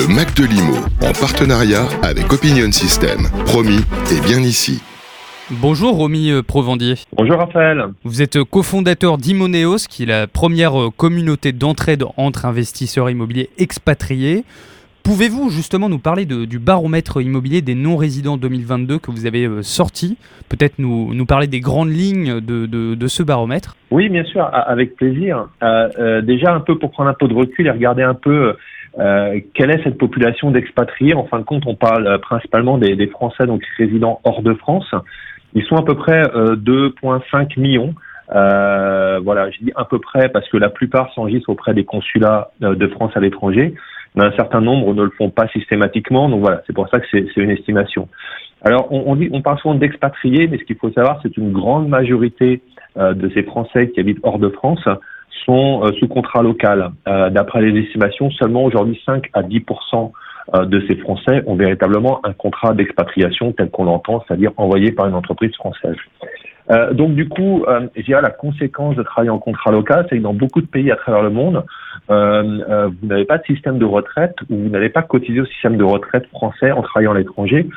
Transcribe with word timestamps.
Le 0.00 0.14
Mac 0.14 0.34
de 0.34 0.46
Limo, 0.46 0.78
en 1.02 1.12
partenariat 1.12 1.84
avec 2.02 2.32
Opinion 2.32 2.72
System. 2.72 3.18
Promis, 3.44 3.84
et 4.10 4.26
bien 4.26 4.38
ici. 4.40 4.80
Bonjour 5.50 5.94
Romy 5.94 6.30
euh, 6.30 6.42
Provandier. 6.42 6.94
Bonjour 7.14 7.36
Raphaël. 7.36 7.84
Vous 8.04 8.22
êtes 8.22 8.42
cofondateur 8.44 9.18
d'Imoneos, 9.18 9.84
qui 9.90 10.04
est 10.04 10.06
la 10.06 10.26
première 10.26 10.80
euh, 10.80 10.88
communauté 10.96 11.52
d'entraide 11.52 12.04
entre 12.16 12.46
investisseurs 12.46 13.10
immobiliers 13.10 13.50
expatriés. 13.58 14.44
Pouvez-vous 15.02 15.50
justement 15.50 15.90
nous 15.90 15.98
parler 15.98 16.24
du 16.24 16.58
baromètre 16.58 17.20
immobilier 17.20 17.60
des 17.60 17.74
non-résidents 17.74 18.38
2022 18.38 18.98
que 19.00 19.10
vous 19.10 19.26
avez 19.26 19.44
euh, 19.44 19.62
sorti? 19.62 20.16
Peut-être 20.48 20.78
nous, 20.78 21.12
nous 21.12 21.26
parler 21.26 21.46
des 21.46 21.60
grandes 21.60 21.90
lignes 21.90 22.40
de, 22.40 22.64
de, 22.64 23.06
ce 23.06 23.22
baromètre? 23.22 23.76
Oui, 23.90 24.08
bien 24.08 24.24
sûr, 24.24 24.48
avec 24.50 24.96
plaisir. 24.96 25.48
déjà 26.22 26.54
un 26.54 26.60
peu 26.60 26.78
pour 26.78 26.90
prendre 26.90 27.10
un 27.10 27.14
peu 27.14 27.28
de 27.28 27.34
recul 27.34 27.66
et 27.66 27.70
regarder 27.70 28.02
un 28.02 28.14
peu 28.14 28.54
euh, 28.98 29.40
quelle 29.54 29.70
est 29.70 29.82
cette 29.84 29.98
population 29.98 30.50
d'expatriés 30.50 31.14
En 31.14 31.24
fin 31.24 31.38
de 31.38 31.44
compte, 31.44 31.64
on 31.66 31.76
parle 31.76 32.06
euh, 32.06 32.18
principalement 32.18 32.78
des, 32.78 32.96
des, 32.96 33.06
Français 33.06 33.46
donc 33.46 33.62
résidant 33.76 34.20
hors 34.24 34.42
de 34.42 34.54
France. 34.54 34.92
Ils 35.54 35.64
sont 35.64 35.76
à 35.76 35.82
peu 35.82 35.94
près 35.94 36.22
2,5 36.22 36.98
euh, 37.04 37.46
millions. 37.56 37.94
Euh, 38.32 39.20
voilà, 39.22 39.50
je 39.50 39.58
dis 39.58 39.72
à 39.74 39.84
peu 39.84 39.98
près 39.98 40.28
parce 40.28 40.48
que 40.48 40.56
la 40.56 40.70
plupart 40.70 41.12
s'enregistrent 41.14 41.50
auprès 41.50 41.74
des 41.74 41.84
consulats 41.84 42.50
de 42.60 42.86
France 42.86 43.12
à 43.16 43.20
l'étranger, 43.20 43.74
mais 44.14 44.24
un 44.24 44.32
certain 44.32 44.60
nombre 44.60 44.94
ne 44.94 45.02
le 45.02 45.10
font 45.10 45.30
pas 45.30 45.48
systématiquement. 45.48 46.28
Donc 46.28 46.40
voilà, 46.40 46.62
c'est 46.66 46.72
pour 46.72 46.88
ça 46.88 47.00
que 47.00 47.06
c'est 47.10 47.36
une 47.36 47.50
estimation. 47.50 48.08
Alors 48.62 48.92
on, 48.92 49.04
on, 49.06 49.16
dit, 49.16 49.28
on 49.32 49.42
parle 49.42 49.58
souvent 49.58 49.74
d'expatriés, 49.74 50.46
mais 50.46 50.58
ce 50.58 50.64
qu'il 50.64 50.76
faut 50.76 50.92
savoir, 50.92 51.18
c'est 51.22 51.36
une 51.36 51.52
grande 51.52 51.88
majorité 51.88 52.62
de 52.96 53.30
ces 53.34 53.42
Français 53.44 53.90
qui 53.90 54.00
habitent 54.00 54.18
hors 54.22 54.38
de 54.38 54.48
France 54.48 54.86
sont 55.44 55.82
euh, 55.84 55.92
sous 55.98 56.08
contrat 56.08 56.42
local. 56.42 56.90
Euh, 57.08 57.30
d'après 57.30 57.62
les 57.62 57.80
estimations, 57.82 58.30
seulement 58.30 58.64
aujourd'hui 58.64 59.00
5 59.06 59.28
à 59.32 59.42
10% 59.42 60.12
euh, 60.54 60.64
de 60.64 60.84
ces 60.88 60.96
Français 60.96 61.42
ont 61.46 61.54
véritablement 61.54 62.20
un 62.24 62.32
contrat 62.32 62.74
d'expatriation 62.74 63.52
tel 63.52 63.70
qu'on 63.70 63.84
l'entend, 63.84 64.24
c'est-à-dire 64.26 64.52
envoyé 64.56 64.92
par 64.92 65.06
une 65.06 65.14
entreprise 65.14 65.54
française. 65.54 65.96
Euh, 66.70 66.92
donc 66.92 67.14
du 67.14 67.28
coup, 67.28 67.64
euh, 67.66 67.88
la 68.08 68.30
conséquence 68.30 68.96
de 68.96 69.02
travailler 69.02 69.30
en 69.30 69.38
contrat 69.38 69.72
local, 69.72 70.06
c'est 70.08 70.18
que 70.18 70.22
dans 70.22 70.34
beaucoup 70.34 70.60
de 70.60 70.66
pays 70.66 70.90
à 70.90 70.96
travers 70.96 71.22
le 71.22 71.30
monde, 71.30 71.64
euh, 72.10 72.88
vous 73.00 73.08
n'avez 73.08 73.24
pas 73.24 73.38
de 73.38 73.44
système 73.44 73.78
de 73.78 73.84
retraite 73.84 74.36
ou 74.48 74.56
vous 74.56 74.68
n'avez 74.68 74.88
pas 74.88 75.02
cotisé 75.02 75.40
au 75.40 75.46
système 75.46 75.76
de 75.76 75.84
retraite 75.84 76.26
français 76.28 76.70
en 76.70 76.82
travaillant 76.82 77.12
à 77.12 77.18
l'étranger. 77.18 77.68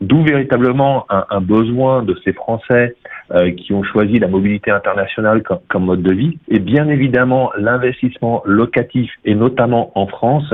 D'où 0.00 0.22
véritablement 0.24 1.06
un, 1.08 1.24
un, 1.30 1.40
besoin 1.40 2.02
de 2.02 2.16
ces 2.24 2.32
Français 2.32 2.96
euh, 3.32 3.52
qui 3.52 3.72
ont 3.72 3.82
choisi 3.82 4.18
la 4.18 4.28
mobilité 4.28 4.70
internationale 4.70 5.42
comme, 5.42 5.60
comme, 5.68 5.84
mode 5.86 6.02
de 6.02 6.12
vie. 6.12 6.38
Et 6.48 6.58
bien 6.58 6.88
évidemment, 6.88 7.52
l'investissement 7.56 8.42
locatif, 8.44 9.10
et 9.24 9.34
notamment 9.34 9.92
en 9.98 10.06
France, 10.06 10.52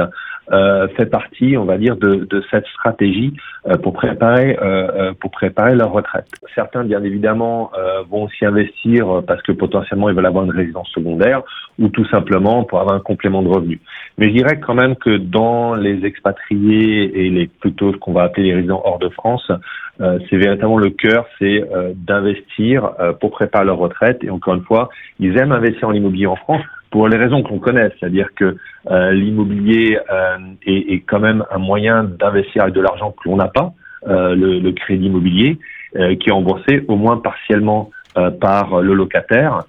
euh, 0.52 0.88
fait 0.96 1.06
partie, 1.06 1.56
on 1.56 1.64
va 1.64 1.78
dire, 1.78 1.96
de, 1.96 2.26
de 2.28 2.42
cette 2.50 2.66
stratégie 2.66 3.34
euh, 3.68 3.76
pour 3.76 3.92
préparer 3.92 4.58
euh, 4.60 5.12
pour 5.20 5.30
préparer 5.30 5.76
leur 5.76 5.92
retraite. 5.92 6.26
Certains, 6.54 6.82
bien 6.82 7.02
évidemment, 7.04 7.70
vont 8.10 8.24
aussi 8.24 8.44
investir 8.44 9.22
parce 9.26 9.42
que 9.42 9.52
potentiellement 9.52 10.08
ils 10.08 10.16
veulent 10.16 10.26
avoir 10.26 10.44
une 10.44 10.50
résidence 10.50 10.88
secondaire 10.88 11.42
ou 11.78 11.88
tout 11.88 12.04
simplement 12.06 12.64
pour 12.64 12.80
avoir 12.80 12.96
un 12.96 13.00
complément 13.00 13.42
de 13.42 13.48
revenu. 13.48 13.80
Mais 14.18 14.28
je 14.28 14.34
dirais 14.34 14.58
quand 14.58 14.74
même 14.74 14.96
que 14.96 15.16
dans 15.16 15.74
les 15.74 16.04
expatriés 16.04 17.26
et 17.26 17.30
les 17.30 17.46
plutôt 17.46 17.92
ce 17.92 17.98
qu'on 17.98 18.12
va 18.12 18.22
appeler 18.22 18.48
les 18.48 18.54
résidents 18.54 18.82
hors 18.84 18.98
de 18.98 19.08
France, 19.08 19.50
c'est 19.98 20.36
véritablement 20.36 20.78
le 20.78 20.90
cœur, 20.90 21.26
c'est 21.38 21.62
d'investir 21.94 22.90
pour 23.20 23.30
préparer 23.30 23.64
leur 23.64 23.78
retraite. 23.78 24.24
Et 24.24 24.30
encore 24.30 24.54
une 24.54 24.64
fois, 24.64 24.88
ils 25.18 25.36
aiment 25.36 25.52
investir 25.52 25.88
en 25.88 25.92
immobilier 25.92 26.26
en 26.26 26.36
France 26.36 26.62
pour 26.90 27.08
les 27.08 27.16
raisons 27.16 27.42
qu'on 27.42 27.58
connaît, 27.58 27.90
c'est-à-dire 27.98 28.28
que 28.34 28.56
euh, 28.90 29.12
l'immobilier 29.12 29.98
euh, 30.10 30.38
est, 30.66 30.92
est, 30.94 31.00
quand 31.00 31.20
même 31.20 31.44
un 31.50 31.58
moyen 31.58 32.04
d'investir 32.04 32.62
avec 32.62 32.74
de 32.74 32.80
l'argent 32.80 33.12
que 33.12 33.28
l'on 33.28 33.36
n'a 33.36 33.48
pas, 33.48 33.72
euh, 34.08 34.34
le, 34.34 34.60
le, 34.60 34.72
crédit 34.72 35.06
immobilier, 35.06 35.58
euh, 35.96 36.16
qui 36.16 36.30
est 36.30 36.32
remboursé 36.32 36.84
au 36.88 36.96
moins 36.96 37.18
partiellement 37.18 37.90
euh, 38.16 38.30
par 38.30 38.80
le 38.80 38.94
locataire. 38.94 39.64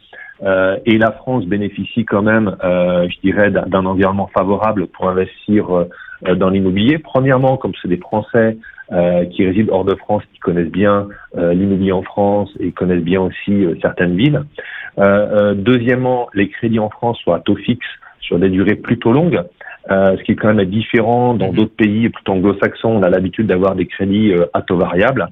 et 0.86 0.98
la 0.98 1.12
France 1.12 1.46
bénéficie 1.46 2.04
quand 2.04 2.24
même, 2.24 2.56
je 2.64 3.20
dirais, 3.22 3.52
d'un 3.52 3.86
environnement 3.86 4.28
favorable 4.34 4.88
pour 4.88 5.08
investir 5.08 5.64
dans 6.36 6.50
l'immobilier. 6.50 6.98
Premièrement, 6.98 7.58
comme 7.58 7.74
c'est 7.80 7.88
des 7.88 8.02
Français 8.08 8.58
qui 9.32 9.46
résident 9.46 9.72
hors 9.72 9.86
de 9.86 9.94
France, 9.94 10.24
qui 10.34 10.40
connaissent 10.40 10.76
bien 10.84 11.08
l'immobilier 11.36 11.92
en 11.92 12.02
France 12.02 12.50
et 12.60 12.72
connaissent 12.72 13.04
bien 13.14 13.22
aussi 13.22 13.54
certaines 13.84 14.16
villes. 14.18 14.42
Deuxièmement, 14.98 16.30
les 16.34 16.50
crédits 16.50 16.80
en 16.80 16.90
France 16.90 17.20
sont 17.24 17.34
à 17.34 17.40
taux 17.40 17.56
fixe 17.56 17.88
sur 18.22 18.40
des 18.40 18.50
durées 18.50 18.76
plutôt 18.76 19.12
longues, 19.12 19.44
euh, 19.90 20.16
ce 20.18 20.24
qui 20.24 20.34
est 20.34 20.36
quand 20.36 20.54
même 20.54 20.66
différent 20.66 21.34
dans 21.34 21.50
mhm. 21.50 21.56
d'autres 21.56 21.76
pays 21.76 22.10
plutôt 22.10 22.34
anglo-saxons. 22.34 22.90
On 22.90 23.04
a 23.04 23.10
l'habitude 23.10 23.48
d'avoir 23.48 23.76
des 23.76 23.88
crédits 23.88 24.32
euh, 24.32 24.46
à 24.54 24.62
taux 24.62 24.78
variable. 24.78 25.28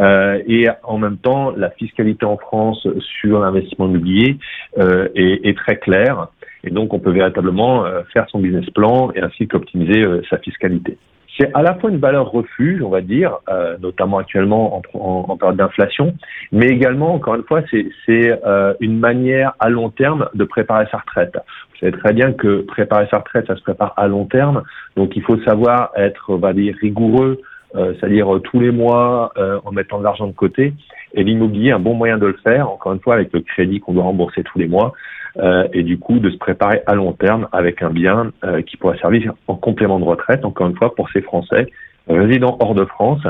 Euh, 0.00 0.42
et 0.48 0.68
en 0.82 0.98
même 0.98 1.18
temps, 1.18 1.52
la 1.56 1.70
fiscalité 1.70 2.26
en 2.26 2.36
France 2.36 2.86
sur 3.20 3.40
l'investissement 3.40 3.86
immobilier 3.86 4.36
euh, 4.78 5.08
est, 5.14 5.46
est, 5.46 5.56
très 5.56 5.76
claire. 5.76 6.28
Et 6.64 6.70
donc, 6.70 6.92
on 6.92 6.98
peut 6.98 7.12
véritablement 7.12 7.84
euh, 7.84 8.02
faire 8.12 8.26
son 8.30 8.40
business 8.40 8.68
plan 8.70 9.12
et 9.14 9.20
ainsi 9.20 9.46
qu'optimiser 9.46 10.02
euh, 10.02 10.22
sa 10.28 10.38
fiscalité 10.38 10.98
c'est 11.38 11.50
à 11.54 11.62
la 11.62 11.74
fois 11.74 11.90
une 11.90 11.98
valeur 11.98 12.30
refuge, 12.30 12.82
on 12.82 12.90
va 12.90 13.00
dire, 13.00 13.38
euh, 13.48 13.76
notamment 13.80 14.18
actuellement 14.18 14.76
en, 14.76 14.82
en, 15.28 15.36
période 15.36 15.56
d'inflation, 15.56 16.14
mais 16.52 16.66
également, 16.66 17.14
encore 17.14 17.34
une 17.34 17.42
fois, 17.42 17.62
c'est 17.70 17.90
euh, 18.46 18.74
une 18.80 18.98
manière 18.98 19.54
à 19.58 19.68
long 19.68 19.90
terme 19.90 20.28
de 20.34 20.44
préparer 20.44 20.86
sa 20.90 20.98
retraite. 20.98 21.34
Vous 21.34 21.78
savez 21.80 21.92
très 21.92 22.12
bien 22.12 22.32
que 22.32 22.62
préparer 22.62 23.08
sa 23.10 23.18
retraite, 23.18 23.46
ça 23.46 23.56
se 23.56 23.62
prépare 23.62 23.94
à 23.96 24.06
long 24.06 24.26
terme, 24.26 24.62
donc 24.96 25.16
il 25.16 25.22
faut 25.22 25.38
savoir 25.42 25.90
être, 25.96 26.26
on 26.28 26.36
va 26.36 26.52
dire, 26.52 26.74
rigoureux, 26.80 27.40
euh, 27.76 27.92
c'est-à-dire 27.98 28.28
tous 28.44 28.60
les 28.60 28.70
mois 28.70 29.32
euh, 29.36 29.58
en 29.64 29.72
mettant 29.72 29.98
de 29.98 30.04
l'argent 30.04 30.28
de 30.28 30.32
côté. 30.32 30.74
Et 31.14 31.24
l'immobilier, 31.24 31.72
un 31.72 31.80
bon 31.80 31.94
moyen 31.94 32.18
de 32.18 32.26
le 32.26 32.38
faire, 32.44 32.70
encore 32.70 32.92
une 32.92 33.00
fois, 33.00 33.14
avec 33.14 33.32
le 33.32 33.40
crédit 33.40 33.80
qu'on 33.80 33.94
doit 33.94 34.04
rembourser 34.04 34.42
tous 34.44 34.58
les 34.58 34.68
mois, 34.68 34.92
euh, 35.38 35.66
et 35.72 35.82
du 35.82 35.98
coup 35.98 36.20
de 36.20 36.30
se 36.30 36.36
préparer 36.36 36.82
à 36.86 36.94
long 36.94 37.12
terme 37.12 37.48
avec 37.52 37.82
un 37.82 37.90
bien 37.90 38.32
euh, 38.44 38.62
qui 38.62 38.76
pourra 38.76 38.96
servir 38.98 39.34
en 39.48 39.56
complément 39.56 39.98
de 39.98 40.04
retraite, 40.04 40.44
encore 40.44 40.68
une 40.68 40.76
fois, 40.76 40.94
pour 40.94 41.10
ces 41.10 41.22
Français 41.22 41.66
résidant 42.06 42.58
hors 42.60 42.74
de 42.74 42.84
France 42.84 43.22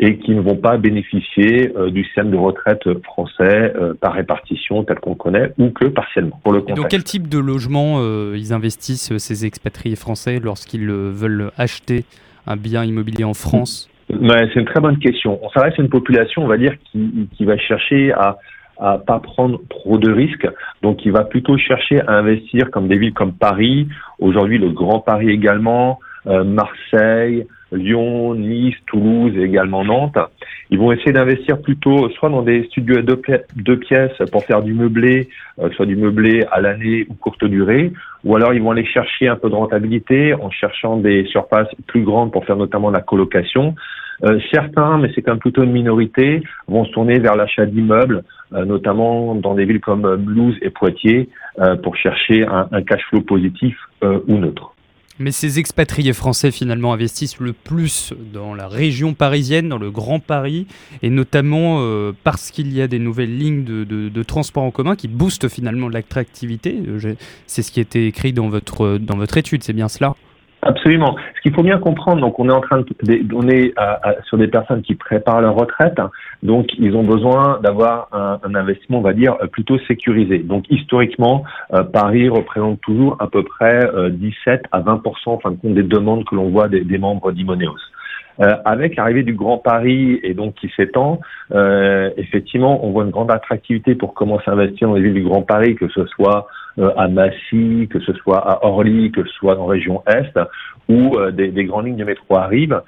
et 0.00 0.18
qui 0.18 0.32
ne 0.32 0.40
vont 0.40 0.56
pas 0.56 0.76
bénéficier 0.76 1.72
euh, 1.76 1.90
du 1.90 2.04
système 2.04 2.30
de 2.30 2.36
retraite 2.36 2.82
français 3.04 3.72
par 4.00 4.12
répartition 4.12 4.82
tel 4.84 4.98
qu'on 4.98 5.14
connaît 5.14 5.52
ou 5.58 5.70
que 5.70 5.86
partiellement. 5.86 6.40
Pour 6.42 6.52
le 6.52 6.62
et 6.68 6.72
donc 6.74 6.88
quel 6.88 7.04
type 7.04 7.28
de 7.28 7.38
logement 7.38 8.02
ils 8.34 8.52
investissent 8.52 9.16
ces 9.16 9.46
expatriés 9.46 9.96
français 9.96 10.40
lorsqu'ils 10.42 10.90
veulent 10.90 11.50
acheter 11.56 12.04
un 12.46 12.56
bien 12.56 12.84
immobilier 12.84 13.24
en 13.24 13.34
France? 13.34 13.88
Ouais, 14.10 14.48
c'est 14.52 14.60
une 14.60 14.66
très 14.66 14.80
bonne 14.80 14.98
question. 14.98 15.38
On 15.42 15.48
s'adresse 15.50 15.74
à 15.78 15.82
une 15.82 15.88
population, 15.88 16.44
on 16.44 16.46
va 16.46 16.58
dire, 16.58 16.74
qui, 16.90 17.28
qui 17.36 17.44
va 17.44 17.56
chercher 17.58 18.12
à 18.12 18.38
à 18.78 18.98
pas 18.98 19.20
prendre 19.20 19.60
trop 19.68 19.98
de 19.98 20.10
risques. 20.10 20.48
Donc, 20.82 21.04
il 21.04 21.12
va 21.12 21.24
plutôt 21.24 21.56
chercher 21.56 22.00
à 22.00 22.12
investir 22.12 22.70
comme 22.70 22.88
des 22.88 22.98
villes 22.98 23.14
comme 23.14 23.32
Paris, 23.32 23.88
aujourd'hui 24.18 24.58
le 24.58 24.70
Grand 24.70 25.00
Paris 25.00 25.30
également, 25.30 25.98
euh, 26.26 26.44
Marseille, 26.44 27.46
Lyon, 27.72 28.34
Nice, 28.34 28.76
Toulouse 28.86 29.32
et 29.36 29.42
également 29.42 29.84
Nantes. 29.84 30.18
Ils 30.70 30.78
vont 30.78 30.92
essayer 30.92 31.12
d'investir 31.12 31.60
plutôt 31.60 32.08
soit 32.10 32.28
dans 32.28 32.42
des 32.42 32.64
studios 32.64 33.02
de 33.02 33.20
deux, 33.56 33.78
pièces 33.78 34.16
pour 34.30 34.44
faire 34.44 34.62
du 34.62 34.72
meublé, 34.72 35.28
euh, 35.60 35.70
soit 35.72 35.86
du 35.86 35.96
meublé 35.96 36.44
à 36.50 36.60
l'année 36.60 37.06
ou 37.08 37.14
courte 37.14 37.44
durée, 37.44 37.92
ou 38.24 38.36
alors 38.36 38.54
ils 38.54 38.62
vont 38.62 38.70
aller 38.70 38.86
chercher 38.86 39.28
un 39.28 39.36
peu 39.36 39.48
de 39.50 39.54
rentabilité 39.54 40.34
en 40.34 40.50
cherchant 40.50 40.96
des 40.96 41.24
surfaces 41.26 41.68
plus 41.86 42.02
grandes 42.02 42.32
pour 42.32 42.44
faire 42.44 42.56
notamment 42.56 42.90
la 42.90 43.00
colocation. 43.00 43.74
Euh, 44.24 44.38
certains, 44.50 44.98
mais 44.98 45.10
c'est 45.14 45.22
quand 45.22 45.32
même 45.32 45.40
plutôt 45.40 45.62
une 45.62 45.72
minorité, 45.72 46.42
vont 46.68 46.84
se 46.84 46.92
tourner 46.92 47.18
vers 47.18 47.36
l'achat 47.36 47.66
d'immeubles, 47.66 48.24
euh, 48.52 48.64
notamment 48.64 49.34
dans 49.34 49.54
des 49.54 49.64
villes 49.64 49.80
comme 49.80 50.16
Mulhouse 50.16 50.56
et 50.62 50.70
Poitiers, 50.70 51.28
pour 51.82 51.96
chercher 51.96 52.46
un, 52.46 52.82
cash 52.82 53.02
flow 53.08 53.22
positif 53.22 53.74
ou 54.02 54.36
neutre. 54.36 54.76
Mais 55.18 55.30
ces 55.30 55.58
expatriés 55.58 56.12
français 56.12 56.50
finalement 56.50 56.92
investissent 56.92 57.40
le 57.40 57.54
plus 57.54 58.12
dans 58.34 58.54
la 58.54 58.68
région 58.68 59.14
parisienne, 59.14 59.68
dans 59.68 59.78
le 59.78 59.90
Grand 59.90 60.20
Paris, 60.20 60.66
et 61.02 61.08
notamment 61.08 61.78
euh, 61.80 62.12
parce 62.22 62.50
qu'il 62.50 62.72
y 62.74 62.82
a 62.82 62.86
des 62.86 62.98
nouvelles 62.98 63.36
lignes 63.36 63.64
de, 63.64 64.22
transport 64.22 64.64
en 64.64 64.70
commun 64.70 64.94
qui 64.94 65.08
boostent 65.08 65.48
finalement 65.48 65.88
l'attractivité. 65.88 66.78
Euh, 66.86 67.14
c'est 67.46 67.62
ce 67.62 67.72
qui 67.72 67.80
était 67.80 68.06
écrit 68.06 68.34
dans 68.34 68.48
votre 68.48 69.36
étude, 69.38 69.62
c'est 69.62 69.72
bien 69.72 69.88
cela? 69.88 70.14
Absolument. 70.66 71.14
Ce 71.36 71.40
qu'il 71.42 71.54
faut 71.54 71.62
bien 71.62 71.78
comprendre, 71.78 72.20
donc 72.20 72.40
on 72.40 72.48
est 72.48 72.52
en 72.52 72.60
train 72.60 72.80
de 72.80 73.22
donner 73.22 73.72
sur 74.24 74.36
des 74.36 74.48
personnes 74.48 74.82
qui 74.82 74.96
préparent 74.96 75.40
leur 75.40 75.54
retraite, 75.54 75.96
donc 76.42 76.66
ils 76.76 76.96
ont 76.96 77.04
besoin 77.04 77.60
d'avoir 77.62 78.08
un, 78.10 78.40
un, 78.42 78.54
investissement, 78.56 78.98
on 78.98 79.02
va 79.02 79.12
dire, 79.12 79.36
plutôt 79.52 79.78
sécurisé. 79.86 80.38
Donc 80.38 80.64
historiquement, 80.68 81.44
euh, 81.72 81.84
Paris 81.84 82.28
représente 82.28 82.80
toujours 82.80 83.16
à 83.20 83.28
peu 83.28 83.44
près 83.44 83.88
17 84.10 84.48
euh, 84.48 84.58
à 84.72 84.80
20 84.80 85.02
en 85.26 85.38
fin 85.38 85.52
de 85.52 85.56
compte 85.56 85.74
des 85.74 85.84
demandes 85.84 86.24
que 86.24 86.34
l'on 86.34 86.50
voit 86.50 86.68
des, 86.68 86.80
des 86.80 86.98
membres 86.98 87.30
d'Imoneos. 87.30 87.78
Avec 88.38 88.96
l'arrivée 88.96 89.22
du 89.22 89.34
Grand 89.34 89.58
Paris 89.58 90.20
et 90.22 90.34
donc 90.34 90.54
qui 90.54 90.70
s'étend, 90.76 91.20
effectivement, 92.16 92.84
on 92.84 92.90
voit 92.90 93.04
une 93.04 93.10
grande 93.10 93.30
attractivité 93.30 93.94
pour 93.94 94.14
commencer 94.14 94.44
à 94.48 94.52
investir 94.52 94.88
dans 94.88 94.94
les 94.94 95.02
villes 95.02 95.14
du 95.14 95.22
Grand 95.22 95.42
Paris, 95.42 95.74
que 95.74 95.88
ce 95.88 96.04
soit 96.06 96.46
à 96.78 97.08
Massy, 97.08 97.88
que 97.90 98.00
ce 98.00 98.12
soit 98.14 98.38
à 98.38 98.64
Orly, 98.64 99.10
que 99.10 99.24
ce 99.24 99.32
soit 99.34 99.54
la 99.54 99.64
région 99.64 100.02
Est, 100.06 100.38
où 100.88 101.16
des, 101.32 101.48
des 101.48 101.64
grandes 101.64 101.86
lignes 101.86 101.96
de 101.96 102.04
métro 102.04 102.36
arrivent, 102.36 102.82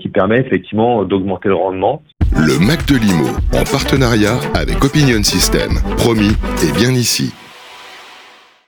qui 0.00 0.08
permet 0.08 0.40
effectivement 0.40 1.04
d'augmenter 1.04 1.48
le 1.48 1.54
rendement. 1.54 2.02
Le 2.32 2.58
Mac 2.64 2.86
de 2.86 2.96
Limo, 2.96 3.28
en 3.54 3.64
partenariat 3.64 4.38
avec 4.54 4.84
Opinion 4.84 5.22
System. 5.22 5.70
Promis, 5.96 6.36
et 6.62 6.72
bien 6.72 6.90
ici. 6.90 7.32